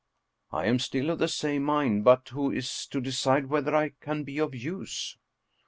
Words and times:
"I 0.51 0.65
am 0.65 0.79
still 0.79 1.11
of 1.11 1.19
the 1.19 1.27
same 1.27 1.61
mind. 1.61 2.03
But 2.05 2.29
who 2.29 2.49
is 2.51 2.87
to 2.87 2.99
decide 2.99 3.49
whether 3.51 3.75
I 3.75 3.89
can 4.01 4.23
be 4.23 4.39
of 4.39 4.55
use?" 4.55 5.15